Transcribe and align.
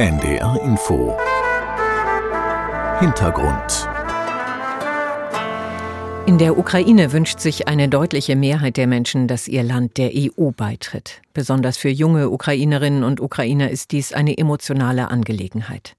NDR 0.00 0.60
Info 0.64 1.16
Hintergrund 2.98 3.88
in 6.26 6.38
der 6.38 6.58
Ukraine 6.58 7.12
wünscht 7.12 7.38
sich 7.38 7.68
eine 7.68 7.88
deutliche 7.88 8.34
Mehrheit 8.34 8.76
der 8.76 8.88
Menschen, 8.88 9.28
dass 9.28 9.46
ihr 9.46 9.62
Land 9.62 9.98
der 9.98 10.10
EU 10.14 10.50
beitritt. 10.50 11.22
Besonders 11.32 11.76
für 11.76 11.90
junge 11.90 12.30
Ukrainerinnen 12.30 13.04
und 13.04 13.20
Ukrainer 13.20 13.70
ist 13.70 13.92
dies 13.92 14.12
eine 14.12 14.36
emotionale 14.36 15.12
Angelegenheit. 15.12 15.94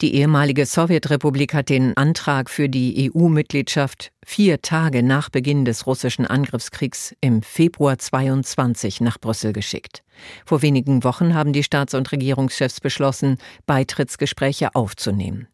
Die 0.00 0.14
ehemalige 0.14 0.66
Sowjetrepublik 0.66 1.54
hat 1.54 1.68
den 1.68 1.96
Antrag 1.96 2.50
für 2.50 2.68
die 2.68 3.10
EU-Mitgliedschaft 3.14 4.12
vier 4.24 4.62
Tage 4.62 5.02
nach 5.02 5.30
Beginn 5.30 5.64
des 5.64 5.86
russischen 5.86 6.26
Angriffskriegs 6.26 7.14
im 7.20 7.42
Februar 7.42 7.98
22 7.98 9.00
nach 9.00 9.18
Brüssel 9.18 9.52
geschickt. 9.52 10.02
Vor 10.44 10.62
wenigen 10.62 11.04
Wochen 11.04 11.34
haben 11.34 11.52
die 11.52 11.62
Staats- 11.62 11.94
und 11.94 12.10
Regierungschefs 12.12 12.80
beschlossen, 12.80 13.38
Beitrittsgespräche 13.66 14.74
aufzunehmen. 14.74 15.48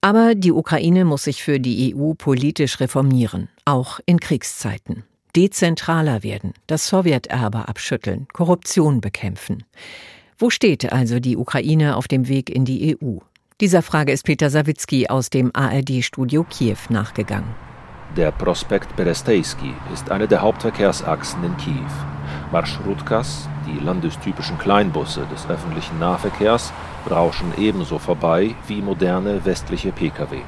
Aber 0.00 0.34
die 0.34 0.52
Ukraine 0.52 1.04
muss 1.04 1.24
sich 1.24 1.42
für 1.42 1.60
die 1.60 1.94
EU 1.94 2.14
politisch 2.14 2.80
reformieren, 2.80 3.48
auch 3.64 4.00
in 4.04 4.18
Kriegszeiten. 4.18 5.04
Dezentraler 5.34 6.22
werden, 6.22 6.52
das 6.66 6.88
Sowjeterbe 6.88 7.68
abschütteln, 7.68 8.26
Korruption 8.32 9.00
bekämpfen. 9.00 9.64
Wo 10.42 10.50
steht 10.50 10.92
also 10.92 11.20
die 11.20 11.36
Ukraine 11.36 11.94
auf 11.94 12.08
dem 12.08 12.26
Weg 12.26 12.50
in 12.50 12.64
die 12.64 12.98
EU? 13.00 13.18
Dieser 13.60 13.80
Frage 13.80 14.10
ist 14.10 14.24
Peter 14.24 14.50
Sawicki 14.50 15.06
aus 15.06 15.30
dem 15.30 15.52
ARD-Studio 15.54 16.42
Kiew 16.42 16.78
nachgegangen. 16.88 17.54
Der 18.16 18.32
Prospekt 18.32 18.96
Berestejski 18.96 19.72
ist 19.94 20.10
eine 20.10 20.26
der 20.26 20.42
Hauptverkehrsachsen 20.42 21.44
in 21.44 21.56
Kiew. 21.58 21.92
Marschrutkas, 22.50 23.48
die 23.68 23.84
landestypischen 23.84 24.58
Kleinbusse 24.58 25.24
des 25.32 25.48
öffentlichen 25.48 26.00
Nahverkehrs, 26.00 26.72
rauschen 27.08 27.52
ebenso 27.56 28.00
vorbei 28.00 28.56
wie 28.66 28.82
moderne 28.82 29.44
westliche 29.44 29.92
Pkw. 29.92 30.38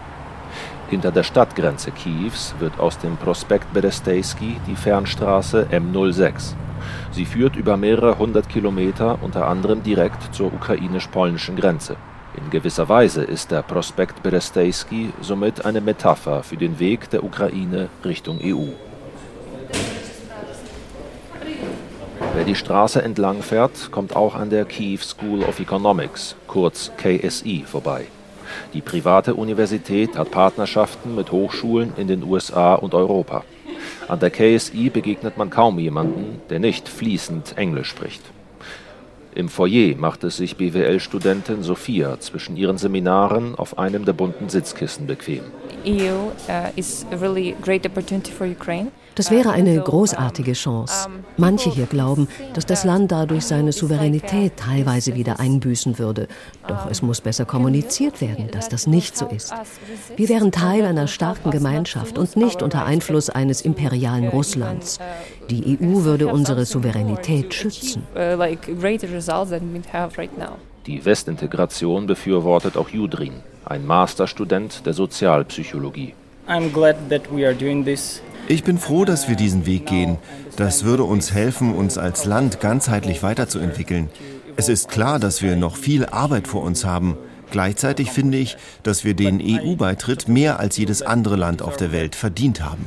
Hinter 0.91 1.13
der 1.13 1.23
Stadtgrenze 1.23 1.93
Kiews 1.93 2.57
wird 2.59 2.81
aus 2.81 2.99
dem 2.99 3.17
Prospekt 3.17 3.73
Berestejski 3.73 4.57
die 4.67 4.75
Fernstraße 4.75 5.69
M06. 5.71 6.57
Sie 7.13 7.25
führt 7.25 7.57
über 7.57 7.77
mehrere 7.77 8.19
hundert 8.19 8.49
Kilometer 8.49 9.19
unter 9.23 9.49
anderem 9.49 9.83
direkt 9.83 10.35
zur 10.35 10.53
ukrainisch-polnischen 10.53 11.57
Grenze. 11.57 11.97
In 12.37 12.51
gewisser 12.51 12.89
Weise 12.89 13.23
ist 13.23 13.51
der 13.53 13.63
Prospekt 13.63 14.23
Berestejski 14.23 15.13
somit 15.21 15.65
eine 15.65 15.81
Metapher 15.81 16.43
für 16.43 16.57
den 16.57 16.81
Weg 16.81 17.09
der 17.11 17.23
Ukraine 17.23 17.89
Richtung 18.05 18.41
EU. 18.43 18.73
Wer 22.35 22.45
die 22.45 22.57
Straße 22.57 23.01
entlang 23.01 23.43
fährt, 23.43 23.93
kommt 23.93 24.17
auch 24.17 24.35
an 24.35 24.51
der 24.51 24.65
Kiew 24.65 24.99
School 24.99 25.45
of 25.45 25.61
Economics, 25.61 26.35
kurz 26.49 26.91
KSI, 26.97 27.65
vorbei. 27.65 28.07
Die 28.73 28.81
private 28.81 29.35
Universität 29.35 30.19
hat 30.19 30.33
Partnerschaften 30.33 31.15
mit 31.15 31.31
Hochschulen 31.31 31.93
in 31.97 32.09
den 32.09 32.25
USA 32.25 32.75
und 32.75 32.95
Europa. 32.95 33.45
An 34.07 34.21
der 34.21 34.31
KSI 34.31 34.91
begegnet 34.91 35.39
man 35.39 35.49
kaum 35.49 35.79
jemanden, 35.79 36.43
der 36.51 36.59
nicht 36.59 36.89
fließend 36.89 37.57
Englisch 37.57 37.89
spricht. 37.89 38.23
Im 39.35 39.49
Foyer 39.49 39.97
macht 39.97 40.23
es 40.23 40.37
sich 40.37 40.57
BWL-Studentin 40.57 41.65
Sophia 41.65 42.21
zwischen 42.21 42.57
ihren 42.57 42.79
Seminaren 42.79 43.57
auf 43.57 43.79
einem 43.79 44.05
der 44.05 44.13
bunten 44.13 44.49
Sitzkissen 44.49 45.09
bequem. 45.09 45.43
EU 45.85 46.31
uh. 46.49 46.71
Das 49.17 49.31
wäre 49.31 49.51
eine 49.51 49.81
großartige 49.81 50.53
Chance. 50.53 51.09
Manche 51.37 51.71
hier 51.71 51.87
glauben, 51.87 52.29
dass 52.55 52.67
das 52.67 52.85
Land 52.85 53.13
dadurch 53.13 53.45
seine 53.45 53.73
Souveränität 53.73 54.57
teilweise 54.57 55.15
wieder 55.15 55.39
einbüßen 55.39 55.99
würde. 55.99 56.27
Doch 56.67 56.91
es 56.91 57.03
muss 57.03 57.21
besser 57.21 57.45
kommuniziert 57.45 58.21
werden, 58.21 58.49
dass 58.51 58.69
das 58.69 58.87
nicht 58.87 59.17
so 59.17 59.27
ist. 59.27 59.53
Wir 60.17 60.29
wären 60.29 60.53
Teil 60.53 60.85
einer 60.85 61.07
starken 61.07 61.51
Gemeinschaft 61.51 62.19
und 62.19 62.37
nicht 62.37 62.63
unter 62.63 62.85
Einfluss 62.85 63.31
eines 63.31 63.63
imperialen 63.63 64.29
Russlands. 64.29 64.99
Die 65.51 65.79
EU 65.79 66.05
würde 66.05 66.29
unsere 66.29 66.65
Souveränität 66.65 67.55
schützen. 67.55 68.03
Die 70.87 71.05
Westintegration 71.05 72.07
befürwortet 72.07 72.77
auch 72.77 72.89
Judrin, 72.89 73.33
ein 73.65 73.87
Masterstudent 73.87 74.87
der 74.87 74.93
Sozialpsychologie. 74.93 76.15
Ich 78.47 78.65
bin 78.65 78.79
froh, 78.79 79.05
dass 79.07 79.29
wir 79.29 79.37
diesen 79.37 79.65
Weg 79.65 79.87
gehen. 79.87 80.19
Das 80.57 80.85
würde 80.85 81.05
uns 81.05 81.33
helfen, 81.33 81.75
uns 81.75 81.97
als 81.97 82.27
Land 82.27 82.61
ganzheitlich 82.61 83.23
weiterzuentwickeln. 83.23 84.11
Es 84.57 84.69
ist 84.69 84.89
klar, 84.89 85.19
dass 85.19 85.43
wir 85.43 85.57
noch 85.57 85.77
viel 85.77 86.07
Arbeit 86.07 86.47
vor 86.47 86.63
uns 86.63 86.85
haben. 86.85 87.17
Gleichzeitig 87.51 88.11
finde 88.11 88.39
ich, 88.39 88.57
dass 88.83 89.05
wir 89.05 89.15
den 89.15 89.41
EU-Beitritt 89.43 90.29
mehr 90.29 90.61
als 90.61 90.77
jedes 90.77 91.03
andere 91.03 91.37
Land 91.37 91.63
auf 91.63 91.77
der 91.77 91.93
Welt 91.93 92.15
verdient 92.15 92.63
haben. 92.63 92.87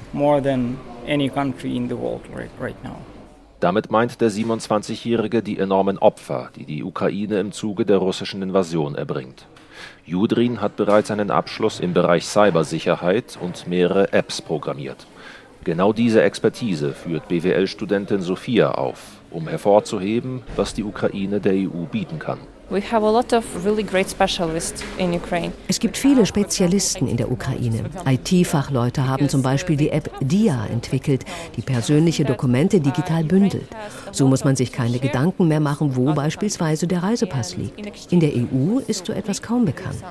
Damit 3.59 3.89
meint 3.89 4.21
der 4.21 4.29
27-Jährige 4.29 5.41
die 5.41 5.57
enormen 5.57 5.97
Opfer, 5.97 6.51
die 6.55 6.65
die 6.65 6.83
Ukraine 6.83 7.39
im 7.39 7.51
Zuge 7.51 7.85
der 7.85 7.97
russischen 7.97 8.41
Invasion 8.43 8.95
erbringt. 8.95 9.47
Judrin 10.05 10.61
hat 10.61 10.75
bereits 10.75 11.09
einen 11.09 11.31
Abschluss 11.31 11.79
im 11.79 11.93
Bereich 11.93 12.25
Cybersicherheit 12.25 13.37
und 13.41 13.67
mehrere 13.67 14.13
Apps 14.13 14.41
programmiert. 14.41 15.07
Genau 15.63 15.91
diese 15.91 16.21
Expertise 16.21 16.93
führt 16.93 17.27
BWL-Studentin 17.27 18.21
Sophia 18.21 18.71
auf, 18.71 19.21
um 19.31 19.47
hervorzuheben, 19.47 20.43
was 20.55 20.73
die 20.73 20.83
Ukraine 20.83 21.39
der 21.39 21.53
EU 21.53 21.85
bieten 21.91 22.19
kann. 22.19 22.39
Es 25.69 25.79
gibt 25.79 25.95
viele 25.95 26.25
Spezialisten 26.25 27.07
in 27.07 27.15
der 27.15 27.31
Ukraine. 27.31 27.85
IT-Fachleute 28.05 29.07
haben 29.07 29.29
zum 29.29 29.41
Beispiel 29.41 29.77
die 29.77 29.89
App 29.89 30.11
DIA 30.19 30.65
entwickelt, 30.65 31.23
die 31.55 31.61
persönliche 31.61 32.25
Dokumente 32.25 32.81
digital 32.81 33.23
bündelt. 33.23 33.69
So 34.11 34.27
muss 34.27 34.43
man 34.43 34.57
sich 34.57 34.73
keine 34.73 34.99
Gedanken 34.99 35.47
mehr 35.47 35.61
machen, 35.61 35.95
wo 35.95 36.13
beispielsweise 36.13 36.87
der 36.87 37.03
Reisepass 37.03 37.55
liegt. 37.55 38.11
In 38.11 38.19
der 38.19 38.31
EU 38.35 38.79
ist 38.85 39.05
so 39.05 39.13
etwas 39.13 39.41
kaum 39.41 39.63
bekannt. 39.63 40.03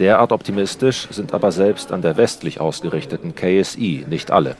Derart 0.00 0.32
optimistisch 0.32 1.06
sind 1.12 1.32
aber 1.34 1.52
selbst 1.52 1.92
an 1.92 2.02
der 2.02 2.16
westlich 2.16 2.60
ausgerichteten 2.60 3.36
KSI 3.36 4.06
nicht 4.08 4.32
alle. 4.32 4.56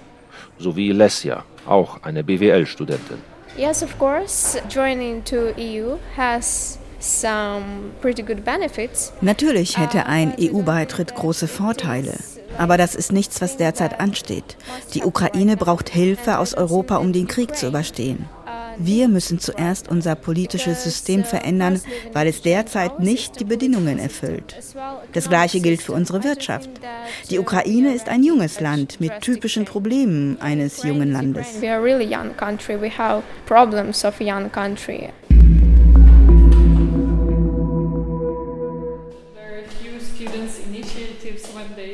So 0.59 0.77
wie 0.77 0.93
Lesja, 0.93 1.43
auch 1.67 2.05
eine 2.05 2.23
BWL-Studentin. 2.23 3.32
Yes, 3.57 3.83
of 3.83 3.99
course. 3.99 4.59
Joining 4.69 5.23
to 5.25 5.53
EU 5.59 5.99
has 6.17 6.79
Natürlich 9.21 9.77
hätte 9.77 10.07
ein 10.07 10.35
EU-Beitritt 10.39 11.15
große 11.17 11.49
Vorteile. 11.49 12.15
Aber 12.59 12.77
das 12.77 12.95
ist 12.95 13.13
nichts, 13.13 13.41
was 13.41 13.57
derzeit 13.57 13.99
ansteht. 13.99 14.57
Die 14.95 15.03
Ukraine 15.03 15.57
braucht 15.57 15.89
Hilfe 15.89 16.39
aus 16.39 16.55
Europa, 16.55 16.97
um 16.99 17.13
den 17.13 17.27
Krieg 17.27 17.57
zu 17.57 17.67
überstehen. 17.67 18.29
Wir 18.85 19.07
müssen 19.07 19.39
zuerst 19.39 19.89
unser 19.89 20.17
politisches 20.17 20.83
System 20.83 21.23
verändern, 21.23 21.81
weil 22.13 22.27
es 22.27 22.43
derzeit 22.43 22.99
nicht 22.99 23.39
die 23.39 23.45
Bedingungen 23.45 24.01
erfüllt. 24.01 24.57
Das 25.13 25.29
Gleiche 25.29 25.61
gilt 25.61 25.83
für 25.83 25.93
unsere 25.93 26.25
Wirtschaft. 26.25 26.69
Die 27.31 27.39
Ukraine 27.39 27.95
ist 27.95 28.09
ein 28.09 28.25
junges 28.25 28.59
Land 28.59 29.01
mit 29.01 29.21
typischen 29.21 29.67
Problemen 29.67 30.41
eines 30.41 30.83
jungen 30.83 31.13
Landes. 31.13 31.61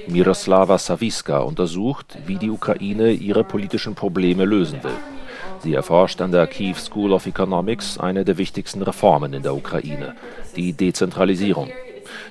Miroslava 0.07 0.79
Saviska 0.79 1.41
untersucht, 1.41 2.19
wie 2.25 2.37
die 2.37 2.49
Ukraine 2.49 3.11
ihre 3.11 3.45
politischen 3.45 3.95
Probleme 3.95 4.47
lösen 4.47 4.83
will. 4.83 5.18
Sie 5.61 5.75
erforscht 5.75 6.21
an 6.21 6.31
der 6.31 6.47
Kiew 6.47 6.77
School 6.77 7.13
of 7.13 7.27
Economics 7.27 7.99
eine 7.99 8.25
der 8.25 8.39
wichtigsten 8.39 8.83
Reformen 8.83 9.33
in 9.33 9.43
der 9.43 9.55
Ukraine, 9.55 10.15
die 10.57 10.73
Dezentralisierung. 10.73 11.71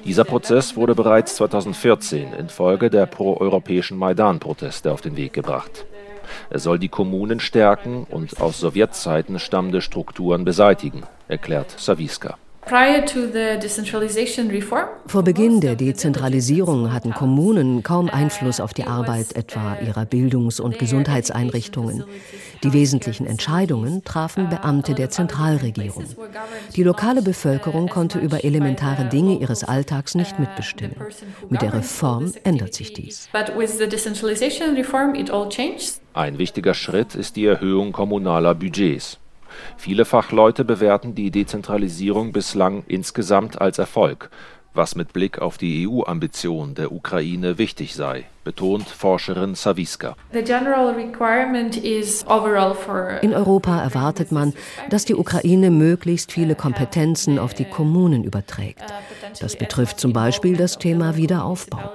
Dieser 0.05 0.23
Prozess 0.23 0.75
wurde 0.75 0.95
bereits 0.95 1.35
2014 1.35 2.33
infolge 2.33 2.89
der 2.89 3.05
proeuropäischen 3.05 3.97
Maidan-Proteste 3.97 4.91
auf 4.91 5.01
den 5.01 5.17
Weg 5.17 5.33
gebracht. 5.33 5.85
Er 6.49 6.59
soll 6.59 6.79
die 6.79 6.89
Kommunen 6.89 7.39
stärken 7.39 8.05
und 8.09 8.39
aus 8.41 8.59
Sowjetzeiten 8.59 9.39
stammende 9.39 9.81
Strukturen 9.81 10.45
beseitigen, 10.45 11.03
erklärt 11.27 11.71
Saviska. 11.77 12.37
Vor 15.07 15.23
Beginn 15.23 15.61
der 15.61 15.75
Dezentralisierung 15.75 16.91
hatten 16.91 17.13
Kommunen 17.13 17.81
kaum 17.83 18.09
Einfluss 18.09 18.59
auf 18.59 18.73
die 18.73 18.83
Arbeit 18.83 19.35
etwa 19.37 19.77
ihrer 19.79 20.05
Bildungs- 20.05 20.59
und 20.59 20.77
Gesundheitseinrichtungen. 20.77 22.03
Die 22.63 22.73
wesentlichen 22.73 23.25
Entscheidungen 23.25 24.03
trafen 24.03 24.49
Beamte 24.49 24.95
der 24.95 25.09
Zentralregierung. 25.09 26.05
Die 26.75 26.83
lokale 26.83 27.21
Bevölkerung 27.21 27.87
konnte 27.87 28.19
über 28.19 28.43
elementare 28.43 29.05
Dinge 29.05 29.39
ihres 29.39 29.63
Alltags 29.63 30.15
nicht 30.15 30.37
mitbestimmen. 30.37 30.97
Mit 31.49 31.61
der 31.61 31.73
Reform 31.73 32.33
ändert 32.43 32.73
sich 32.73 32.93
dies. 32.93 33.29
Ein 36.13 36.37
wichtiger 36.37 36.73
Schritt 36.73 37.15
ist 37.15 37.35
die 37.37 37.45
Erhöhung 37.45 37.93
kommunaler 37.93 38.55
Budgets. 38.55 39.19
Viele 39.77 40.05
Fachleute 40.05 40.65
bewerten 40.65 41.15
die 41.15 41.31
Dezentralisierung 41.31 42.31
bislang 42.31 42.83
insgesamt 42.87 43.59
als 43.61 43.77
Erfolg 43.77 44.29
was 44.77 44.95
mit 44.95 45.11
Blick 45.11 45.39
auf 45.39 45.57
die 45.57 45.87
EU-Ambition 45.87 46.75
der 46.75 46.91
Ukraine 46.91 47.57
wichtig 47.57 47.95
sei, 47.95 48.25
betont 48.43 48.87
Forscherin 48.87 49.55
Saviska. 49.55 50.15
In 53.21 53.33
Europa 53.33 53.81
erwartet 53.81 54.31
man, 54.31 54.53
dass 54.89 55.03
die 55.05 55.15
Ukraine 55.15 55.71
möglichst 55.71 56.31
viele 56.31 56.55
Kompetenzen 56.55 57.39
auf 57.39 57.53
die 57.53 57.65
Kommunen 57.65 58.23
überträgt. 58.23 58.85
Das 59.41 59.57
betrifft 59.57 59.99
zum 59.99 60.13
Beispiel 60.13 60.55
das 60.55 60.77
Thema 60.77 61.17
Wiederaufbau. 61.17 61.91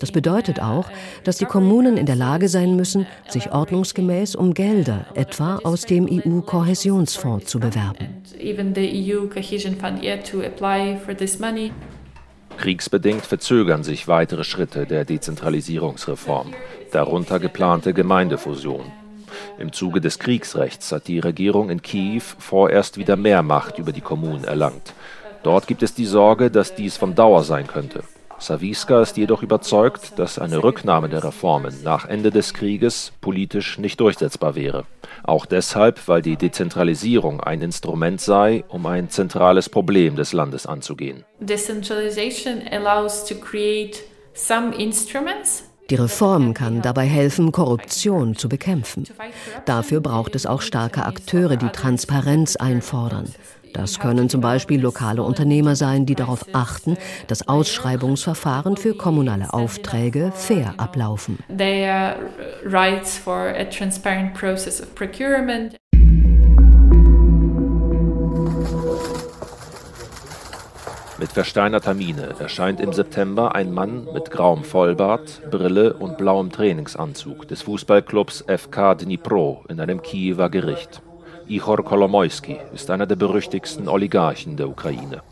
Das 0.00 0.12
bedeutet 0.12 0.60
auch, 0.60 0.90
dass 1.22 1.38
die 1.38 1.46
Kommunen 1.46 1.96
in 1.96 2.06
der 2.06 2.16
Lage 2.16 2.48
sein 2.48 2.76
müssen, 2.76 3.06
sich 3.28 3.52
ordnungsgemäß 3.52 4.34
um 4.34 4.52
Gelder, 4.54 5.06
etwa 5.14 5.56
aus 5.64 5.86
dem 5.86 6.06
EU-Kohäsionsfonds, 6.10 7.46
zu 7.46 7.60
bewerben. 7.60 8.22
Kriegsbedingt 12.56 13.26
verzögern 13.26 13.84
sich 13.84 14.08
weitere 14.08 14.44
Schritte 14.44 14.86
der 14.86 15.04
Dezentralisierungsreform, 15.04 16.54
darunter 16.92 17.38
geplante 17.38 17.92
Gemeindefusion. 17.92 18.90
Im 19.58 19.72
Zuge 19.72 20.00
des 20.00 20.18
Kriegsrechts 20.18 20.92
hat 20.92 21.08
die 21.08 21.18
Regierung 21.18 21.70
in 21.70 21.82
Kiew 21.82 22.22
vorerst 22.38 22.96
wieder 22.98 23.16
mehr 23.16 23.42
Macht 23.42 23.78
über 23.78 23.92
die 23.92 24.00
Kommunen 24.00 24.44
erlangt. 24.44 24.94
Dort 25.42 25.66
gibt 25.66 25.82
es 25.82 25.94
die 25.94 26.06
Sorge, 26.06 26.50
dass 26.50 26.74
dies 26.74 26.96
von 26.96 27.14
Dauer 27.14 27.44
sein 27.44 27.66
könnte. 27.66 28.02
Saviska 28.44 29.00
ist 29.00 29.16
jedoch 29.16 29.42
überzeugt, 29.42 30.18
dass 30.18 30.38
eine 30.38 30.62
Rücknahme 30.62 31.08
der 31.08 31.24
Reformen 31.24 31.82
nach 31.82 32.04
Ende 32.06 32.30
des 32.30 32.52
Krieges 32.52 33.12
politisch 33.22 33.78
nicht 33.78 34.00
durchsetzbar 34.00 34.54
wäre. 34.54 34.84
Auch 35.22 35.46
deshalb, 35.46 36.06
weil 36.08 36.20
die 36.20 36.36
Dezentralisierung 36.36 37.40
ein 37.40 37.62
Instrument 37.62 38.20
sei, 38.20 38.64
um 38.68 38.84
ein 38.84 39.08
zentrales 39.08 39.70
Problem 39.70 40.16
des 40.16 40.34
Landes 40.34 40.66
anzugehen. 40.66 41.24
Die 45.90 45.94
Reform 45.96 46.54
kann 46.54 46.82
dabei 46.82 47.06
helfen, 47.06 47.52
Korruption 47.52 48.36
zu 48.36 48.48
bekämpfen. 48.48 49.04
Dafür 49.64 50.00
braucht 50.00 50.34
es 50.34 50.44
auch 50.44 50.60
starke 50.60 51.06
Akteure, 51.06 51.56
die 51.56 51.68
Transparenz 51.68 52.56
einfordern. 52.56 53.32
Das 53.74 53.98
können 53.98 54.28
zum 54.30 54.40
Beispiel 54.40 54.80
lokale 54.80 55.22
Unternehmer 55.22 55.74
sein, 55.76 56.06
die 56.06 56.14
darauf 56.14 56.46
achten, 56.52 56.96
dass 57.26 57.48
Ausschreibungsverfahren 57.48 58.76
für 58.76 58.94
kommunale 58.94 59.52
Aufträge 59.52 60.32
fair 60.32 60.74
ablaufen. 60.78 61.38
Mit 71.18 71.32
versteinerter 71.32 71.94
Miene 71.94 72.34
erscheint 72.38 72.80
im 72.80 72.92
September 72.92 73.54
ein 73.54 73.72
Mann 73.72 74.06
mit 74.12 74.30
grauem 74.30 74.62
Vollbart, 74.62 75.42
Brille 75.50 75.94
und 75.94 76.16
blauem 76.16 76.52
Trainingsanzug 76.52 77.48
des 77.48 77.62
Fußballclubs 77.62 78.44
FK 78.46 78.94
Dnipro 78.94 79.64
in 79.68 79.80
einem 79.80 80.02
Kiewer 80.02 80.48
Gericht. 80.48 81.02
Ihor 81.46 81.84
Kolomoisky 81.84 82.56
ist 82.72 82.90
einer 82.90 83.06
der 83.06 83.16
berüchtigsten 83.16 83.86
Oligarchen 83.86 84.56
der 84.56 84.68
Ukraine. 84.68 85.22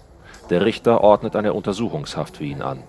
Der 0.51 0.65
Richter 0.65 1.01
ordnet 1.01 1.37
eine 1.37 1.55
Untersuchungshaft 1.55 2.37
für 2.37 2.45
ihn 2.45 2.61
an, 2.61 2.83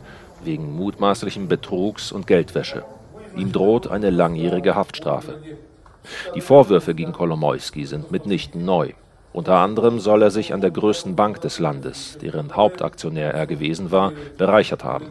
wegen 0.43 0.75
mutmaßlichen 0.75 1.47
Betrugs 1.47 2.11
und 2.11 2.27
Geldwäsche. 2.27 2.83
Ihm 3.37 3.53
droht 3.53 3.87
eine 3.87 4.09
langjährige 4.09 4.75
Haftstrafe. 4.75 5.39
Die 6.35 6.41
Vorwürfe 6.41 6.93
gegen 6.93 7.13
Kolomoisky 7.13 7.85
sind 7.85 8.11
mitnichten 8.11 8.65
neu. 8.65 8.91
Unter 9.31 9.55
anderem 9.55 9.99
soll 9.99 10.21
er 10.21 10.29
sich 10.29 10.53
an 10.53 10.59
der 10.59 10.71
größten 10.71 11.15
Bank 11.15 11.39
des 11.39 11.59
Landes, 11.59 12.17
deren 12.21 12.55
Hauptaktionär 12.55 13.33
er 13.33 13.47
gewesen 13.47 13.91
war, 13.91 14.11
bereichert 14.37 14.83
haben. 14.83 15.07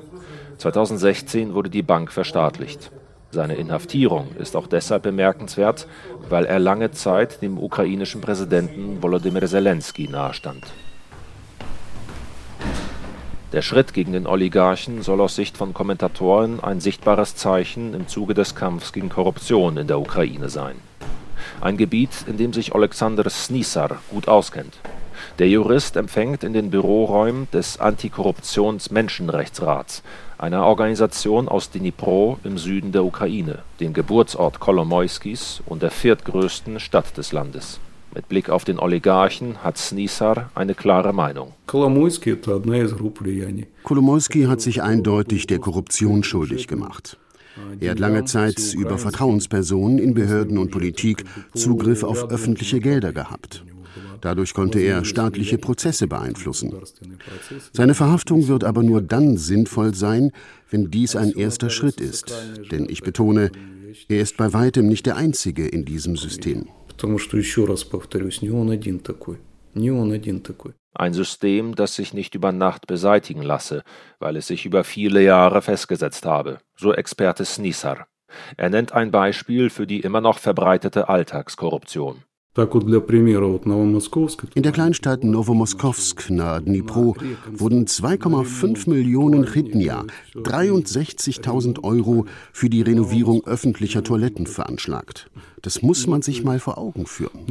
2016 0.59 1.55
wurde 1.55 1.71
die 1.71 1.83
Bank 1.83 2.13
verstaatlicht. 2.13 2.93
Seine 3.35 3.55
Inhaftierung 3.55 4.37
ist 4.39 4.55
auch 4.57 4.67
deshalb 4.67 5.05
bemerkenswert, 5.05 5.87
weil 6.29 6.45
er 6.45 6.59
lange 6.59 6.91
Zeit 6.91 7.41
dem 7.41 7.57
ukrainischen 7.57 8.21
Präsidenten 8.21 9.03
Volodymyr 9.03 9.47
Zelensky 9.47 10.07
nahestand. 10.07 10.67
Der 13.53 13.63
Schritt 13.63 13.95
gegen 13.95 14.13
den 14.13 14.27
Oligarchen 14.27 15.01
soll 15.01 15.23
aus 15.23 15.35
Sicht 15.35 15.57
von 15.57 15.73
Kommentatoren 15.73 16.63
ein 16.63 16.81
sichtbares 16.81 17.35
Zeichen 17.35 17.95
im 17.95 18.07
Zuge 18.07 18.35
des 18.35 18.55
Kampfs 18.55 18.93
gegen 18.93 19.09
Korruption 19.09 19.79
in 19.79 19.87
der 19.87 19.99
Ukraine 19.99 20.51
sein. 20.51 20.77
Ein 21.63 21.79
Gebiet, 21.79 22.11
in 22.27 22.37
dem 22.37 22.53
sich 22.53 22.75
Alexander 22.75 23.29
Snisar 23.31 24.03
gut 24.11 24.29
auskennt. 24.29 24.77
Der 25.39 25.49
Jurist 25.49 25.97
empfängt 25.97 26.45
in 26.45 26.53
den 26.53 26.71
Büroräumen 26.71 27.49
des 27.53 27.81
Antikorruptions-Menschenrechtsrats, 27.81 30.03
einer 30.39 30.65
Organisation 30.67 31.49
aus 31.49 31.71
Dnipro 31.71 32.39
im 32.45 32.59
Süden 32.59 32.93
der 32.93 33.05
Ukraine, 33.05 33.59
dem 33.81 33.93
Geburtsort 33.93 34.61
Kolomoiskis 34.61 35.63
und 35.67 35.83
der 35.83 35.91
viertgrößten 35.91 36.79
Stadt 36.81 37.17
des 37.17 37.33
Landes. 37.33 37.81
Mit 38.15 38.29
Blick 38.29 38.51
auf 38.51 38.65
den 38.65 38.79
Oligarchen 38.79 39.65
hat 39.65 39.79
Snisar 39.79 40.51
eine 40.55 40.75
klare 40.75 41.15
Meinung. 41.15 41.55
Kolomoisky 43.85 44.45
hat 44.45 44.61
sich 44.61 44.83
eindeutig 44.83 45.47
der 45.47 45.61
Korruption 45.61 46.23
schuldig 46.23 46.69
gemacht. 46.69 47.17
Er 47.81 47.93
hat 47.93 47.99
lange 47.99 48.25
Zeit 48.25 48.75
über 48.75 48.99
Vertrauenspersonen 48.99 49.99
in 49.99 50.15
Behörden 50.15 50.59
und 50.59 50.71
Politik 50.71 51.25
Zugriff 51.55 52.03
auf 52.03 52.31
öffentliche 52.31 52.81
Gelder 52.81 53.13
gehabt. 53.13 53.65
Dadurch 54.21 54.55
konnte 54.55 54.81
er 54.81 55.05
staatliche 55.05 55.59
Prozesse 55.59 56.07
beeinflussen. 56.07 56.75
Seine 57.73 57.95
Verhaftung 57.95 58.49
wird 58.49 58.65
aber 58.65 58.83
nur 58.83 59.03
dann 59.03 59.37
sinnvoll 59.37 59.95
sein, 59.95 60.33
wenn 60.71 60.91
dies 60.91 61.17
ein 61.17 61.33
erster 61.33 61.71
Schritt 61.71 62.01
ist. 62.01 62.33
Denn 62.71 62.89
ich 62.89 63.03
betone, 63.03 63.51
er 64.09 64.21
ist 64.21 64.37
bei 64.37 64.53
weitem 64.53 64.89
nicht 64.89 65.07
der 65.07 65.17
Einzige 65.17 65.67
in 65.67 65.85
diesem 65.85 66.17
System. 66.17 66.69
Ein 70.95 71.15
System, 71.15 71.75
das 71.75 71.95
sich 71.95 72.13
nicht 72.13 72.35
über 72.35 72.53
Nacht 72.53 72.87
beseitigen 72.87 73.43
lasse, 73.43 73.83
weil 74.19 74.37
es 74.37 74.47
sich 74.47 74.67
über 74.67 74.85
viele 74.85 75.23
Jahre 75.23 75.63
festgesetzt 75.63 76.27
habe, 76.27 76.59
so 76.77 76.93
Experte 76.93 77.45
Snisar. 77.45 78.07
Er 78.57 78.71
nennt 78.71 78.93
ein 78.93 79.11
Beispiel 79.11 79.71
für 79.71 79.87
die 79.87 80.01
immer 80.01 80.21
noch 80.21 80.39
verbreitete 80.39 81.09
Alltagskorruption. 81.09 82.23
In 82.55 82.67
der 84.63 84.73
Kleinstadt 84.73 85.25
Novomoskowsk 85.25 86.29
nahe 86.29 86.61
Dnipro 86.61 87.17
wurden 87.51 87.87
2,5 87.87 88.91
Millionen 88.91 89.47
Hrytnia, 89.47 90.05
63.000 90.35 91.83
Euro, 91.83 92.27
für 92.53 92.69
die 92.69 92.83
Renovierung 92.83 93.43
öffentlicher 93.47 94.05
Toiletten 94.05 94.47
veranschlagt. 94.47 95.31
Das 95.63 95.81
muss 95.81 96.07
man 96.07 96.21
sich 96.21 96.45
mal 96.45 96.59
vor 96.59 96.77
Augen 96.77 97.07
führen. 97.07 97.47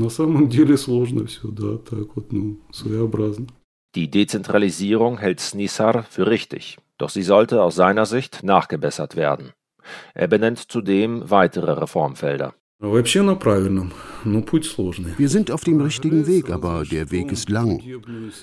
Die 3.95 4.11
Dezentralisierung 4.11 5.17
hält 5.17 5.39
Snissar 5.39 6.03
für 6.03 6.27
richtig, 6.27 6.77
doch 6.99 7.09
sie 7.09 7.23
sollte 7.23 7.63
aus 7.63 7.73
seiner 7.73 8.05
Sicht 8.05 8.43
nachgebessert 8.43 9.15
werden. 9.15 9.51
Er 10.13 10.27
benennt 10.27 10.59
zudem 10.71 11.27
weitere 11.31 11.71
Reformfelder. 11.71 12.53
Wir 15.17 15.29
sind 15.29 15.51
auf 15.51 15.63
dem 15.63 15.81
richtigen 15.81 16.25
Weg, 16.25 16.49
aber 16.49 16.83
der 16.83 17.11
Weg 17.11 17.31
ist 17.31 17.51
lang. 17.51 17.79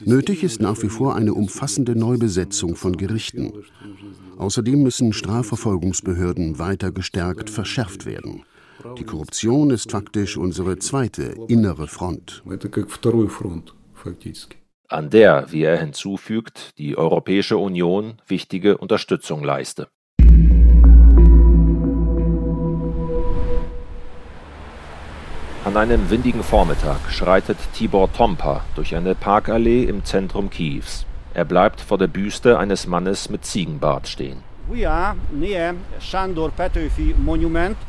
Nötig 0.05 0.45
ist 0.45 0.61
nach 0.61 0.81
wie 0.81 0.89
vor 0.89 1.17
eine 1.17 1.35
umfassende 1.35 1.97
Neubesetzung 1.99 2.77
von 2.77 2.97
Gerichten. 2.97 3.53
Außerdem 4.37 4.81
müssen 4.81 5.13
Strafverfolgungsbehörden 5.13 6.61
weiter 6.61 6.93
gestärkt 6.93 7.51
verschärft 7.51 8.07
werden. 8.07 8.45
Die 8.97 9.03
Korruption 9.03 9.71
ist 9.71 9.91
faktisch 9.91 10.37
unsere 10.37 10.79
zweite 10.79 11.35
innere 11.49 11.89
Front. 11.89 12.45
An 14.89 15.11
der, 15.11 15.47
wie 15.51 15.63
er 15.65 15.81
hinzufügt, 15.81 16.79
die 16.79 16.97
Europäische 16.97 17.59
Union 17.59 18.23
wichtige 18.29 18.79
Unterstützung 18.79 19.43
leiste. 19.43 19.89
An 25.69 25.77
einem 25.77 26.09
windigen 26.09 26.43
Vormittag 26.43 26.97
schreitet 27.11 27.59
Tibor 27.75 28.11
Tompa 28.11 28.65
durch 28.75 28.97
eine 28.97 29.15
Parkallee 29.15 29.85
im 29.85 30.03
Zentrum 30.03 30.49
Kiews. 30.49 31.05
Er 31.35 31.45
bleibt 31.45 31.83
vor 31.83 31.99
der 31.99 32.07
Büste 32.07 32.59
eines 32.59 32.87
Mannes 32.87 33.29
mit 33.29 33.45
Ziegenbart 33.45 34.09
stehen. 34.09 34.39
Wir 34.71 35.05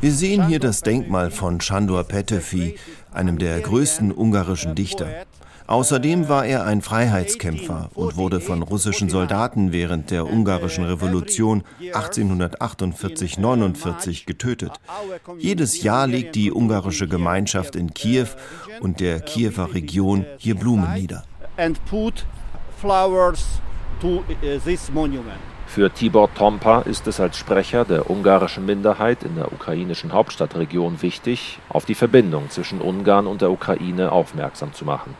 sehen 0.02 0.46
hier 0.46 0.60
das 0.60 0.82
Denkmal 0.82 1.30
von 1.30 1.58
Sándor 1.60 2.02
Petőfi, 2.02 2.76
einem 3.14 3.38
der 3.38 3.58
größten 3.60 4.12
ungarischen 4.12 4.74
Dichter. 4.74 5.06
Außerdem 5.70 6.28
war 6.28 6.44
er 6.46 6.66
ein 6.66 6.82
Freiheitskämpfer 6.82 7.90
und 7.94 8.16
wurde 8.16 8.40
von 8.40 8.62
russischen 8.62 9.08
Soldaten 9.08 9.70
während 9.70 10.10
der 10.10 10.26
ungarischen 10.26 10.84
Revolution 10.84 11.62
1848-49 11.80 14.26
getötet. 14.26 14.72
Jedes 15.38 15.84
Jahr 15.84 16.08
legt 16.08 16.34
die 16.34 16.50
ungarische 16.50 17.06
Gemeinschaft 17.06 17.76
in 17.76 17.94
Kiew 17.94 18.26
und 18.80 18.98
der 18.98 19.20
Kiewer 19.20 19.72
Region 19.72 20.26
hier 20.38 20.56
Blumen 20.56 20.92
nieder. 20.92 21.22
Für 25.68 25.92
Tibor 25.92 26.34
Tompa 26.34 26.80
ist 26.80 27.06
es 27.06 27.20
als 27.20 27.36
Sprecher 27.36 27.84
der 27.84 28.10
ungarischen 28.10 28.66
Minderheit 28.66 29.22
in 29.22 29.36
der 29.36 29.52
ukrainischen 29.52 30.12
Hauptstadtregion 30.12 31.00
wichtig, 31.00 31.60
auf 31.68 31.84
die 31.84 31.94
Verbindung 31.94 32.50
zwischen 32.50 32.80
Ungarn 32.80 33.28
und 33.28 33.40
der 33.40 33.52
Ukraine 33.52 34.10
aufmerksam 34.10 34.72
zu 34.72 34.84
machen. 34.84 35.14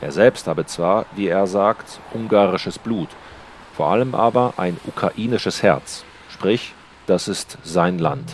Er 0.00 0.12
selbst 0.12 0.46
habe 0.46 0.66
zwar, 0.66 1.06
wie 1.14 1.28
er 1.28 1.46
sagt, 1.46 2.00
ungarisches 2.12 2.78
Blut, 2.78 3.08
vor 3.72 3.88
allem 3.88 4.14
aber 4.14 4.54
ein 4.56 4.76
ukrainisches 4.86 5.62
Herz, 5.62 6.04
sprich, 6.28 6.74
das 7.06 7.28
ist 7.28 7.58
sein 7.62 7.98
Land. 7.98 8.32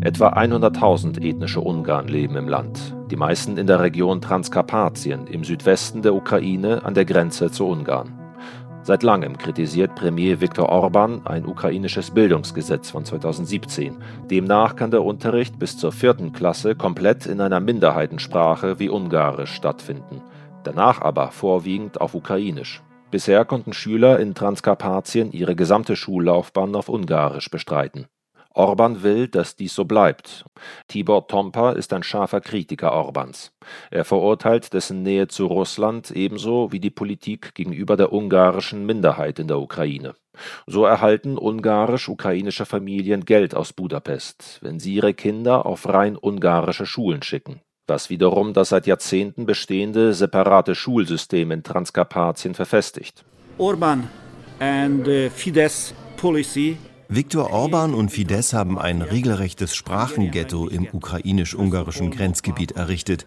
Etwa 0.00 0.28
100.000 0.28 1.22
ethnische 1.24 1.60
Ungarn 1.60 2.08
leben 2.08 2.36
im 2.36 2.48
Land, 2.48 2.94
die 3.10 3.16
meisten 3.16 3.56
in 3.56 3.66
der 3.66 3.80
Region 3.80 4.20
Transkarpatien 4.20 5.26
im 5.26 5.44
Südwesten 5.44 6.02
der 6.02 6.14
Ukraine 6.14 6.84
an 6.84 6.94
der 6.94 7.06
Grenze 7.06 7.50
zu 7.50 7.66
Ungarn. 7.66 8.13
Seit 8.86 9.02
langem 9.02 9.38
kritisiert 9.38 9.94
Premier 9.94 10.42
Viktor 10.42 10.68
Orban 10.68 11.26
ein 11.26 11.46
ukrainisches 11.46 12.10
Bildungsgesetz 12.10 12.90
von 12.90 13.02
2017. 13.02 13.96
Demnach 14.30 14.76
kann 14.76 14.90
der 14.90 15.02
Unterricht 15.02 15.58
bis 15.58 15.78
zur 15.78 15.90
vierten 15.90 16.34
Klasse 16.34 16.74
komplett 16.74 17.24
in 17.24 17.40
einer 17.40 17.60
Minderheitensprache 17.60 18.78
wie 18.78 18.90
Ungarisch 18.90 19.54
stattfinden, 19.54 20.20
danach 20.64 21.00
aber 21.00 21.30
vorwiegend 21.30 22.02
auf 22.02 22.14
Ukrainisch. 22.14 22.82
Bisher 23.10 23.46
konnten 23.46 23.72
Schüler 23.72 24.20
in 24.20 24.34
Transkarpatien 24.34 25.32
ihre 25.32 25.56
gesamte 25.56 25.96
Schullaufbahn 25.96 26.76
auf 26.76 26.90
Ungarisch 26.90 27.50
bestreiten. 27.50 28.04
Orban 28.54 29.02
will, 29.02 29.28
dass 29.28 29.56
dies 29.56 29.74
so 29.74 29.84
bleibt. 29.84 30.44
Tibor 30.86 31.26
Tompa 31.26 31.72
ist 31.72 31.92
ein 31.92 32.04
scharfer 32.04 32.40
Kritiker 32.40 32.92
Orbans. 32.92 33.52
Er 33.90 34.04
verurteilt 34.04 34.72
dessen 34.72 35.02
Nähe 35.02 35.26
zu 35.26 35.46
Russland 35.46 36.12
ebenso 36.12 36.70
wie 36.70 36.80
die 36.80 36.90
Politik 36.90 37.54
gegenüber 37.54 37.96
der 37.96 38.12
ungarischen 38.12 38.86
Minderheit 38.86 39.40
in 39.40 39.48
der 39.48 39.58
Ukraine. 39.58 40.14
So 40.66 40.84
erhalten 40.84 41.36
ungarisch-ukrainische 41.36 42.64
Familien 42.64 43.24
Geld 43.24 43.54
aus 43.54 43.72
Budapest, 43.72 44.58
wenn 44.62 44.78
sie 44.78 44.94
ihre 44.94 45.14
Kinder 45.14 45.66
auf 45.66 45.88
rein 45.88 46.16
ungarische 46.20 46.86
Schulen 46.86 47.22
schicken, 47.22 47.60
was 47.86 48.08
wiederum 48.08 48.52
das 48.52 48.70
seit 48.70 48.86
Jahrzehnten 48.86 49.46
bestehende 49.46 50.14
separate 50.14 50.74
Schulsystem 50.74 51.50
in 51.50 51.62
Transkarpatien 51.62 52.54
verfestigt. 52.54 53.24
Orban 53.58 54.08
and 54.60 55.06
uh, 55.06 55.30
Fidesz 55.30 55.94
policy 56.16 56.76
Viktor 57.08 57.50
Orban 57.50 57.94
und 57.94 58.10
Fidesz 58.10 58.52
haben 58.52 58.78
ein 58.78 59.02
regelrechtes 59.02 59.74
Sprachenghetto 59.74 60.68
im 60.68 60.88
ukrainisch-ungarischen 60.90 62.10
Grenzgebiet 62.10 62.72
errichtet. 62.72 63.26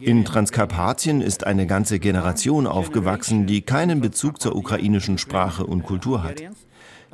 In 0.00 0.24
Transkarpatien 0.24 1.20
ist 1.20 1.44
eine 1.44 1.66
ganze 1.66 1.98
Generation 1.98 2.66
aufgewachsen, 2.66 3.46
die 3.46 3.62
keinen 3.62 4.00
Bezug 4.00 4.40
zur 4.40 4.56
ukrainischen 4.56 5.18
Sprache 5.18 5.66
und 5.66 5.82
Kultur 5.82 6.22
hat. 6.22 6.42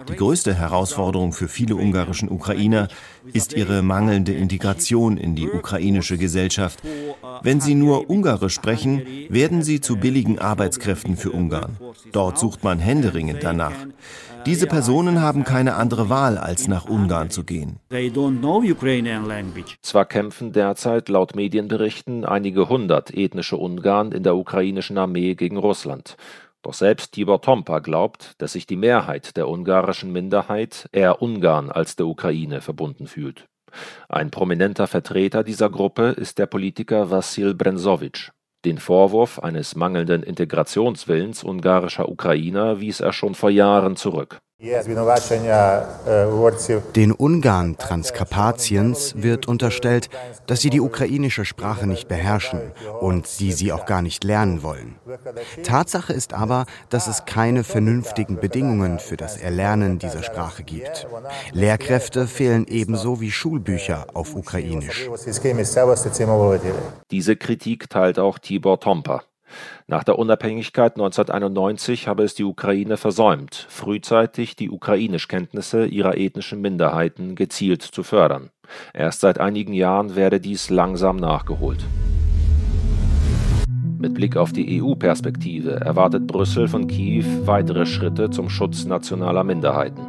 Die 0.08 0.16
größte 0.16 0.54
Herausforderung 0.54 1.32
für 1.32 1.48
viele 1.48 1.74
ungarischen 1.74 2.30
Ukrainer 2.30 2.88
ist 3.32 3.54
ihre 3.54 3.82
mangelnde 3.82 4.34
Integration 4.34 5.16
in 5.16 5.34
die 5.34 5.48
ukrainische 5.48 6.18
Gesellschaft. 6.18 6.82
Wenn 7.42 7.60
sie 7.62 7.74
nur 7.74 8.10
Ungarisch 8.10 8.54
sprechen, 8.54 9.02
werden 9.30 9.62
sie 9.62 9.80
zu 9.80 9.96
billigen 9.96 10.38
Arbeitskräften 10.38 11.16
für 11.16 11.30
Ungarn. 11.30 11.78
Dort 12.12 12.38
sucht 12.38 12.62
man 12.62 12.78
händeringend 12.78 13.42
danach. 13.42 13.86
Diese 14.46 14.68
Personen 14.68 15.20
haben 15.20 15.42
keine 15.42 15.74
andere 15.74 16.08
Wahl, 16.08 16.38
als 16.38 16.68
nach 16.68 16.84
Ungarn 16.84 17.30
zu 17.30 17.42
gehen. 17.42 17.80
Zwar 19.82 20.04
kämpfen 20.04 20.52
derzeit 20.52 21.08
laut 21.08 21.34
Medienberichten 21.34 22.24
einige 22.24 22.68
hundert 22.68 23.12
ethnische 23.12 23.56
Ungarn 23.56 24.12
in 24.12 24.22
der 24.22 24.36
ukrainischen 24.36 24.98
Armee 24.98 25.34
gegen 25.34 25.56
Russland. 25.56 26.16
Doch 26.62 26.74
selbst 26.74 27.12
Tibor 27.12 27.42
Tompa 27.42 27.80
glaubt, 27.80 28.34
dass 28.38 28.52
sich 28.52 28.66
die 28.66 28.76
Mehrheit 28.76 29.36
der 29.36 29.48
ungarischen 29.48 30.12
Minderheit 30.12 30.88
eher 30.92 31.22
Ungarn 31.22 31.70
als 31.70 31.96
der 31.96 32.06
Ukraine 32.06 32.60
verbunden 32.60 33.08
fühlt. 33.08 33.48
Ein 34.08 34.30
prominenter 34.30 34.86
Vertreter 34.86 35.42
dieser 35.42 35.70
Gruppe 35.70 36.10
ist 36.10 36.38
der 36.38 36.46
Politiker 36.46 37.10
Wassil 37.10 37.54
Brenzowitsch. 37.54 38.30
Den 38.66 38.78
Vorwurf 38.78 39.38
eines 39.38 39.76
mangelnden 39.76 40.24
Integrationswillens 40.24 41.44
ungarischer 41.44 42.08
Ukrainer 42.08 42.80
wies 42.80 42.98
er 42.98 43.12
schon 43.12 43.36
vor 43.36 43.50
Jahren 43.50 43.94
zurück 43.94 44.40
den 46.96 47.12
Ungarn 47.12 47.76
Transkarpatiens 47.76 49.14
wird 49.18 49.48
unterstellt, 49.48 50.08
dass 50.46 50.62
sie 50.62 50.70
die 50.70 50.80
ukrainische 50.80 51.44
Sprache 51.44 51.86
nicht 51.86 52.08
beherrschen 52.08 52.72
und 53.00 53.26
sie 53.26 53.52
sie 53.52 53.70
auch 53.72 53.84
gar 53.84 54.00
nicht 54.00 54.24
lernen 54.24 54.62
wollen. 54.62 54.96
Tatsache 55.62 56.14
ist 56.14 56.32
aber, 56.32 56.64
dass 56.88 57.06
es 57.06 57.26
keine 57.26 57.64
vernünftigen 57.64 58.40
Bedingungen 58.40 58.98
für 58.98 59.18
das 59.18 59.36
Erlernen 59.36 59.98
dieser 59.98 60.22
Sprache 60.22 60.62
gibt. 60.62 61.06
Lehrkräfte 61.52 62.26
fehlen 62.26 62.66
ebenso 62.66 63.20
wie 63.20 63.32
Schulbücher 63.32 64.06
auf 64.14 64.34
Ukrainisch. 64.34 65.10
Diese 67.10 67.36
Kritik 67.36 67.90
teilt 67.90 68.18
auch 68.18 68.38
Tibor 68.38 68.80
Tompa. 68.80 69.22
Nach 69.86 70.04
der 70.04 70.18
Unabhängigkeit 70.18 70.94
1991 70.96 72.08
habe 72.08 72.24
es 72.24 72.34
die 72.34 72.44
Ukraine 72.44 72.96
versäumt, 72.96 73.66
frühzeitig 73.68 74.56
die 74.56 74.70
Ukrainischkenntnisse 74.70 75.86
ihrer 75.86 76.16
ethnischen 76.16 76.60
Minderheiten 76.60 77.34
gezielt 77.34 77.82
zu 77.82 78.02
fördern. 78.02 78.50
Erst 78.92 79.20
seit 79.20 79.38
einigen 79.38 79.72
Jahren 79.72 80.16
werde 80.16 80.40
dies 80.40 80.70
langsam 80.70 81.16
nachgeholt. 81.16 81.84
Mit 83.98 84.14
Blick 84.14 84.36
auf 84.36 84.52
die 84.52 84.82
EU-Perspektive 84.82 85.80
erwartet 85.80 86.26
Brüssel 86.26 86.68
von 86.68 86.86
Kiew 86.86 87.24
weitere 87.46 87.86
Schritte 87.86 88.30
zum 88.30 88.50
Schutz 88.50 88.84
nationaler 88.84 89.42
Minderheiten 89.42 90.05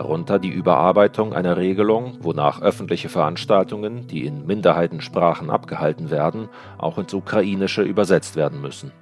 darunter 0.00 0.38
die 0.38 0.48
Überarbeitung 0.48 1.34
einer 1.34 1.58
Regelung, 1.58 2.16
wonach 2.20 2.62
öffentliche 2.62 3.10
Veranstaltungen, 3.10 4.06
die 4.06 4.24
in 4.24 4.46
Minderheitensprachen 4.46 5.50
abgehalten 5.50 6.10
werden, 6.10 6.48
auch 6.78 6.96
ins 6.96 7.12
Ukrainische 7.12 7.82
übersetzt 7.82 8.34
werden 8.34 8.62
müssen. 8.62 8.92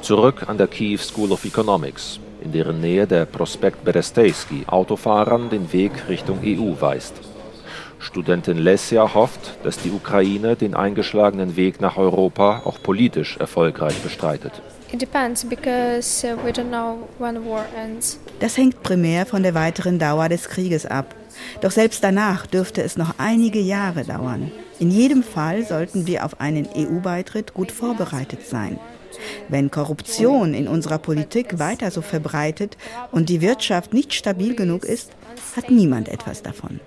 Zurück 0.00 0.48
an 0.48 0.56
der 0.56 0.68
Kiew 0.68 0.96
School 0.96 1.32
of 1.32 1.44
Economics, 1.44 2.18
in 2.42 2.50
deren 2.52 2.80
Nähe 2.80 3.06
der 3.06 3.26
Prospekt 3.26 3.84
Berestejski 3.84 4.64
Autofahrern 4.66 5.50
den 5.50 5.70
Weg 5.74 6.08
Richtung 6.08 6.38
EU 6.42 6.80
weist. 6.80 7.12
Studentin 7.98 8.56
Lesja 8.56 9.12
hofft, 9.12 9.58
dass 9.64 9.76
die 9.76 9.90
Ukraine 9.90 10.56
den 10.56 10.74
eingeschlagenen 10.74 11.56
Weg 11.56 11.82
nach 11.82 11.98
Europa 11.98 12.62
auch 12.64 12.82
politisch 12.82 13.36
erfolgreich 13.36 13.98
bestreitet. 13.98 14.62
Uh, 14.92 14.96
das 18.40 18.56
hängt 18.56 18.82
primär 18.82 19.26
von 19.26 19.42
der 19.42 19.54
weiteren 19.54 19.98
Dauer 19.98 20.28
des 20.28 20.48
Krieges 20.48 20.86
ab. 20.86 21.14
Doch 21.60 21.70
selbst 21.70 22.02
danach 22.02 22.46
dürfte 22.46 22.82
es 22.82 22.96
noch 22.96 23.14
einige 23.18 23.60
Jahre 23.60 24.04
dauern. 24.04 24.50
In 24.78 24.90
jedem 24.90 25.22
Fall 25.22 25.64
sollten 25.64 26.06
wir 26.06 26.24
auf 26.24 26.40
einen 26.40 26.68
EU-Beitritt 26.74 27.54
gut 27.54 27.70
vorbereitet 27.70 28.46
sein. 28.46 28.80
Wenn 29.48 29.70
Korruption 29.70 30.54
in 30.54 30.66
unserer 30.66 30.98
Politik 30.98 31.58
weiter 31.58 31.90
so 31.90 32.02
verbreitet 32.02 32.76
und 33.12 33.28
die 33.28 33.40
Wirtschaft 33.40 33.92
nicht 33.92 34.14
stabil 34.14 34.54
genug 34.54 34.84
ist, 34.84 35.10
hat 35.56 35.70
niemand 35.70 36.08
etwas 36.08 36.42
davon. 36.42 36.80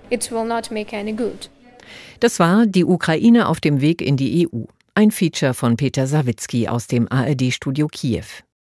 Das 2.20 2.38
war 2.38 2.66
die 2.66 2.84
Ukraine 2.84 3.48
auf 3.48 3.60
dem 3.60 3.80
Weg 3.80 4.02
in 4.02 4.16
die 4.16 4.46
EU. 4.46 4.64
Ein 4.96 5.10
Feature 5.10 5.54
von 5.54 5.76
Peter 5.76 6.06
Sawicki 6.06 6.68
aus 6.68 6.86
dem 6.86 7.10
ARD-Studio 7.10 7.88
Kiew. 7.88 8.26